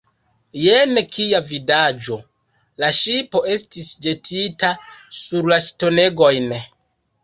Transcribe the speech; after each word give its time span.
Jen, 0.61 0.95
kia 1.17 1.41
vidaĵo! 1.49 2.17
La 2.85 2.91
ŝipo 3.03 3.45
estis 3.59 3.95
ĵetita 4.09 4.75
sur 5.23 5.57
la 5.57 5.65
ŝtonegojn. 5.71 6.55